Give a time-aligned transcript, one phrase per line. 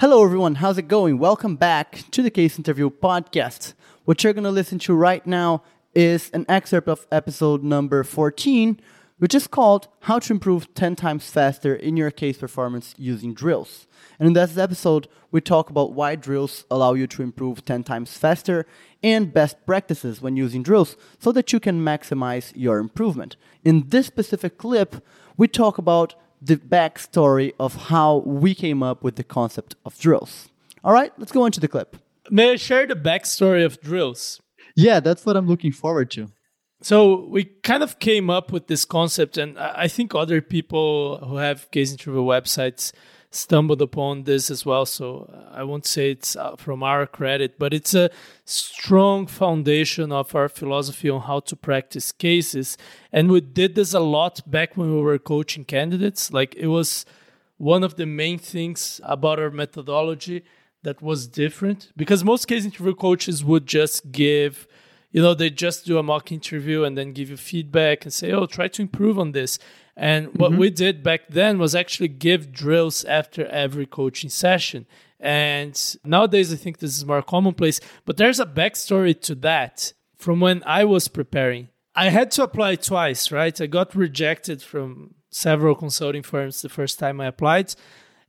[0.00, 0.54] Hello, everyone.
[0.54, 1.18] How's it going?
[1.18, 3.74] Welcome back to the Case Interview podcast.
[4.04, 8.78] What you're going to listen to right now is an excerpt of episode number 14,
[9.18, 13.88] which is called How to Improve 10 Times Faster in Your Case Performance Using Drills.
[14.20, 18.16] And in this episode, we talk about why drills allow you to improve 10 times
[18.16, 18.66] faster
[19.02, 23.34] and best practices when using drills so that you can maximize your improvement.
[23.64, 25.04] In this specific clip,
[25.36, 30.48] we talk about the backstory of how we came up with the concept of drills.
[30.84, 31.96] All right, let's go into the clip.
[32.30, 34.40] May I share the backstory of drills?
[34.76, 36.28] Yeah, that's what I'm looking forward to.
[36.80, 41.36] So we kind of came up with this concept, and I think other people who
[41.36, 42.92] have case interview websites
[43.30, 44.86] stumbled upon this as well.
[44.86, 48.10] So I won't say it's uh, from our credit, but it's a
[48.44, 52.78] strong foundation of our philosophy on how to practice cases.
[53.12, 56.32] And we did this a lot back when we were coaching candidates.
[56.32, 57.04] Like it was
[57.58, 60.44] one of the main things about our methodology
[60.82, 64.66] that was different because most case interview coaches would just give
[65.10, 68.32] you know they just do a mock interview and then give you feedback and say
[68.32, 69.58] oh try to improve on this
[69.98, 70.60] and what mm-hmm.
[70.60, 74.86] we did back then was actually give drills after every coaching session.
[75.18, 80.38] And nowadays, I think this is more commonplace, but there's a backstory to that from
[80.38, 81.70] when I was preparing.
[81.96, 83.60] I had to apply twice, right?
[83.60, 87.74] I got rejected from several consulting firms the first time I applied.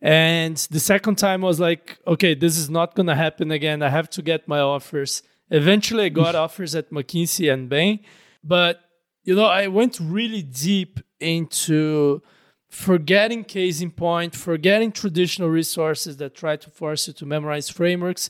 [0.00, 3.82] And the second time I was like, okay, this is not going to happen again.
[3.82, 5.22] I have to get my offers.
[5.50, 8.00] Eventually, I got offers at McKinsey and Bain.
[8.44, 8.80] But,
[9.24, 12.22] you know, I went really deep into
[12.70, 18.28] forgetting case in point, forgetting traditional resources that try to force you to memorize frameworks.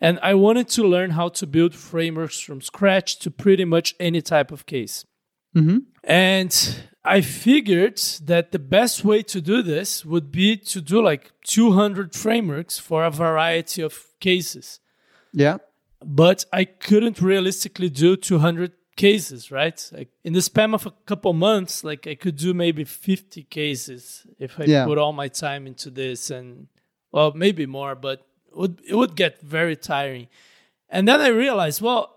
[0.00, 4.20] And I wanted to learn how to build frameworks from scratch to pretty much any
[4.20, 5.04] type of case.
[5.56, 5.78] Mm-hmm.
[6.04, 11.32] And I figured that the best way to do this would be to do like
[11.44, 14.80] 200 frameworks for a variety of cases.
[15.32, 15.58] Yeah.
[16.04, 19.90] But I couldn't realistically do 200 cases, right?
[19.92, 24.26] Like in the span of a couple months, like I could do maybe 50 cases
[24.38, 24.84] if I yeah.
[24.84, 26.68] put all my time into this and
[27.10, 30.28] well, maybe more, but it would it would get very tiring.
[30.90, 32.16] And then I realized, well,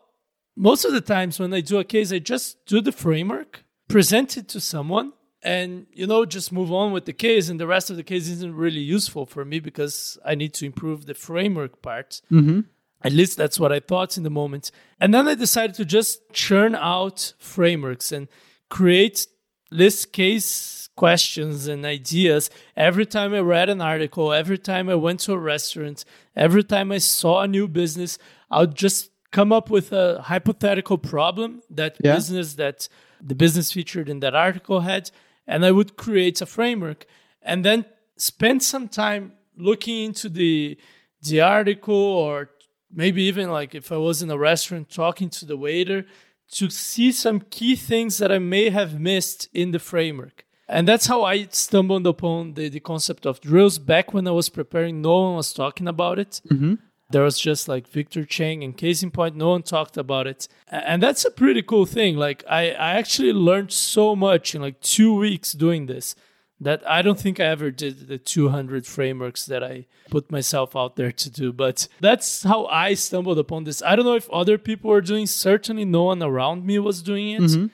[0.56, 4.38] most of the times when I do a case, I just do the framework, present
[4.38, 5.14] it to someone,
[5.44, 8.28] and you know just move on with the case and the rest of the case
[8.28, 12.62] isn't really useful for me because i need to improve the framework part mm-hmm.
[13.04, 14.72] At least that's what I thought in the moment.
[15.00, 18.28] And then I decided to just churn out frameworks and
[18.70, 19.28] create
[19.72, 25.22] list case questions and ideas every time I read an article, every time I went
[25.22, 28.18] to a restaurant, every time I saw a new business,
[28.52, 32.16] I would just come up with a hypothetical problem that yeah.
[32.16, 32.88] business that
[33.22, 35.10] the business featured in that article had,
[35.48, 37.06] and I would create a framework
[37.42, 37.86] and then
[38.18, 40.78] spend some time looking into the
[41.24, 42.50] the article or
[42.94, 46.06] maybe even like if I was in a restaurant talking to the waiter
[46.52, 50.46] to see some key things that I may have missed in the framework.
[50.68, 53.78] And that's how I stumbled upon the, the concept of drills.
[53.78, 56.42] Back when I was preparing, no one was talking about it.
[56.50, 56.76] Mm-hmm.
[57.10, 60.48] There was just like Victor Cheng and case in point, no one talked about it.
[60.70, 62.16] And that's a pretty cool thing.
[62.16, 66.16] Like I, I actually learned so much in like two weeks doing this
[66.62, 70.96] that I don't think I ever did the 200 frameworks that I put myself out
[70.96, 71.52] there to do.
[71.52, 73.82] But that's how I stumbled upon this.
[73.82, 75.26] I don't know if other people were doing.
[75.26, 77.42] Certainly, no one around me was doing it.
[77.42, 77.66] Mm-hmm.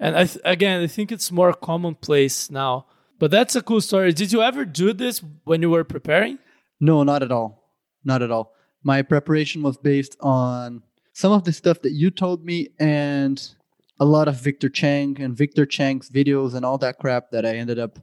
[0.00, 2.86] And I th- again, I think it's more commonplace now.
[3.18, 4.12] But that's a cool story.
[4.12, 6.38] Did you ever do this when you were preparing?
[6.80, 7.70] No, not at all.
[8.02, 8.54] Not at all.
[8.82, 10.82] My preparation was based on
[11.12, 13.54] some of the stuff that you told me and
[14.00, 17.56] a lot of Victor Cheng and Victor Cheng's videos and all that crap that I
[17.56, 18.00] ended up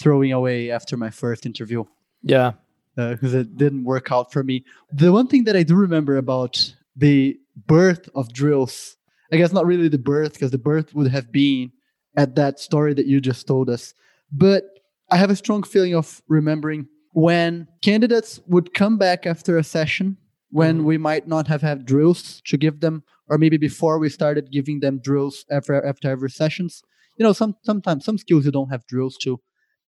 [0.00, 1.84] throwing away after my first interview.
[2.22, 2.52] Yeah.
[2.96, 4.64] Because uh, it didn't work out for me.
[4.92, 8.96] The one thing that I do remember about the birth of drills,
[9.32, 11.72] I guess not really the birth, because the birth would have been
[12.16, 13.94] at that story that you just told us.
[14.32, 14.64] But
[15.10, 20.16] I have a strong feeling of remembering when candidates would come back after a session
[20.50, 20.86] when mm-hmm.
[20.86, 24.80] we might not have had drills to give them or maybe before we started giving
[24.80, 26.82] them drills after after every sessions
[27.16, 29.40] you know some sometimes some skills you don't have drills to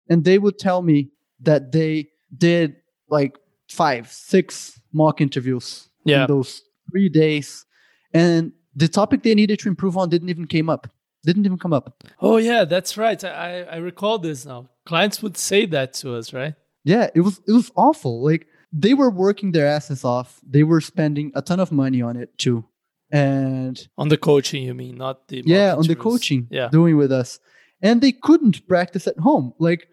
[0.09, 1.11] and they would tell me
[1.41, 2.77] that they did
[3.09, 3.37] like
[3.69, 6.23] five, six mock interviews yeah.
[6.23, 7.65] in those three days,
[8.13, 10.89] and the topic they needed to improve on didn't even came up.
[11.25, 12.05] Didn't even come up.
[12.21, 13.23] Oh yeah, that's right.
[13.25, 14.69] I I recall this now.
[14.85, 16.55] Clients would say that to us, right?
[16.85, 18.23] Yeah, it was it was awful.
[18.23, 20.41] Like they were working their asses off.
[20.49, 22.65] They were spending a ton of money on it too.
[23.11, 27.13] And on the coaching, you mean, not the yeah, on the coaching, yeah, doing with
[27.13, 27.39] us,
[27.87, 29.55] and they couldn't practice at home.
[29.59, 29.89] Like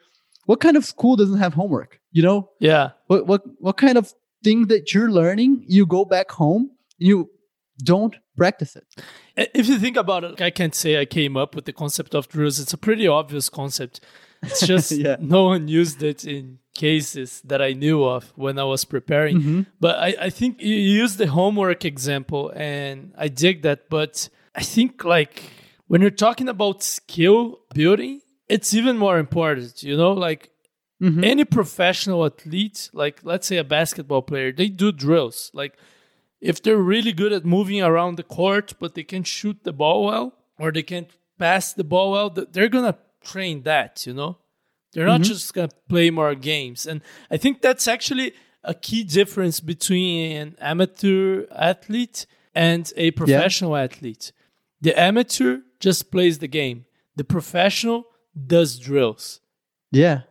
[0.45, 1.99] what kind of school doesn't have homework?
[2.11, 2.49] You know?
[2.59, 2.91] Yeah.
[3.07, 4.13] What what what kind of
[4.43, 7.29] thing that you're learning, you go back home, you
[7.83, 8.85] don't practice it.
[9.35, 12.27] If you think about it, I can't say I came up with the concept of
[12.27, 12.59] drills.
[12.59, 13.99] It's a pretty obvious concept.
[14.41, 15.15] It's just yeah.
[15.19, 19.37] no one used it in cases that I knew of when I was preparing.
[19.37, 19.61] Mm-hmm.
[19.79, 23.89] But I, I think you used the homework example, and I dig that.
[23.89, 25.43] But I think like
[25.93, 28.19] when you're talking about skill building,
[28.49, 29.83] it's even more important.
[29.83, 30.49] You know, like
[30.99, 31.23] mm-hmm.
[31.23, 35.51] any professional athlete, like let's say a basketball player, they do drills.
[35.53, 35.77] Like
[36.41, 40.03] if they're really good at moving around the court, but they can't shoot the ball
[40.05, 44.07] well, or they can't pass the ball well, they're gonna train that.
[44.07, 44.39] You know,
[44.93, 45.31] they're not mm-hmm.
[45.31, 46.87] just gonna play more games.
[46.87, 52.25] And I think that's actually a key difference between an amateur athlete
[52.55, 53.83] and a professional yeah.
[53.83, 54.31] athlete.
[54.81, 56.85] The amateur just plays the game.
[57.17, 58.05] The professional
[58.47, 59.41] does drills.
[59.91, 60.21] Yeah.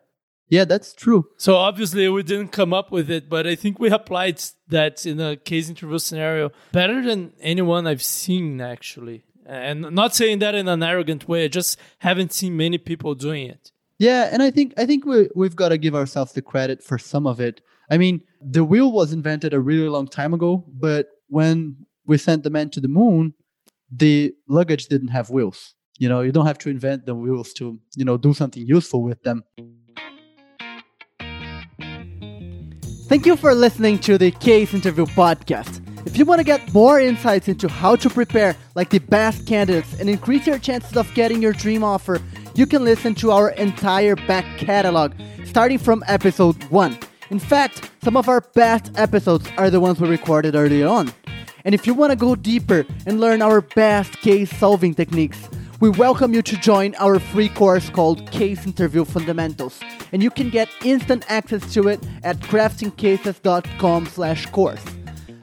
[0.48, 1.26] Yeah, that's true.
[1.36, 5.20] So obviously we didn't come up with it, but I think we applied that in
[5.20, 9.24] a case interview scenario better than anyone I've seen actually.
[9.44, 13.46] And not saying that in an arrogant way, I just haven't seen many people doing
[13.48, 13.72] it.
[13.98, 16.98] Yeah, and I think I think we we've got to give ourselves the credit for
[16.98, 17.60] some of it.
[17.90, 22.42] I mean, the wheel was invented a really long time ago, but when we sent
[22.42, 23.34] the man to the moon,
[23.94, 25.74] the luggage didn't have wheels.
[25.98, 29.02] You know, you don't have to invent the wheels to, you know, do something useful
[29.02, 29.44] with them.
[33.08, 35.80] Thank you for listening to the Case Interview podcast.
[36.06, 40.00] If you want to get more insights into how to prepare like the best candidates
[40.00, 42.20] and increase your chances of getting your dream offer,
[42.54, 45.12] you can listen to our entire back catalog,
[45.44, 46.98] starting from episode 1.
[47.30, 51.12] In fact, some of our best episodes are the ones we recorded early on.
[51.64, 55.48] And if you want to go deeper and learn our best case solving techniques,
[55.80, 59.80] we welcome you to join our free course called Case Interview Fundamentals,
[60.12, 64.84] and you can get instant access to it at craftingcases.com/course.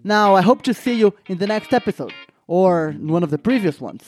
[0.06, 2.13] Now, I hope to see you in the next episode
[2.48, 4.07] or in one of the previous ones.